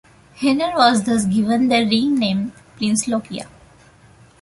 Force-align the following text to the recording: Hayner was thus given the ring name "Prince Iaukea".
Hayner 0.41 0.75
was 0.75 1.03
thus 1.03 1.25
given 1.25 1.67
the 1.67 1.85
ring 1.85 2.17
name 2.17 2.53
"Prince 2.75 3.05
Iaukea". 3.05 3.45